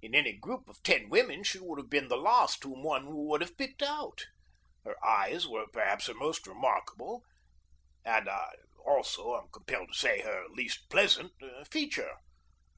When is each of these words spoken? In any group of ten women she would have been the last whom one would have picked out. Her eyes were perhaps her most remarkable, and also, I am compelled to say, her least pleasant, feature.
In 0.00 0.14
any 0.14 0.32
group 0.32 0.66
of 0.70 0.82
ten 0.82 1.10
women 1.10 1.42
she 1.44 1.58
would 1.58 1.78
have 1.78 1.90
been 1.90 2.08
the 2.08 2.16
last 2.16 2.64
whom 2.64 2.82
one 2.82 3.14
would 3.26 3.42
have 3.42 3.58
picked 3.58 3.82
out. 3.82 4.24
Her 4.84 4.96
eyes 5.04 5.46
were 5.46 5.66
perhaps 5.70 6.06
her 6.06 6.14
most 6.14 6.46
remarkable, 6.46 7.22
and 8.02 8.26
also, 8.86 9.32
I 9.32 9.40
am 9.42 9.48
compelled 9.52 9.88
to 9.88 9.98
say, 9.98 10.20
her 10.22 10.46
least 10.48 10.88
pleasant, 10.88 11.34
feature. 11.70 12.16